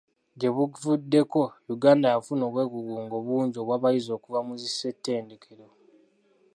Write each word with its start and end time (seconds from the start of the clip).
Gye 0.39 0.49
buvuddeko, 0.55 1.43
Uganda 1.73 2.07
yafuna 2.13 2.43
obwegugungo 2.49 3.15
bungi 3.25 3.55
obw'abayizi 3.59 4.09
okuva 4.17 4.39
mu 4.47 4.53
zi 4.61 4.69
ssetendekero. 4.73 5.65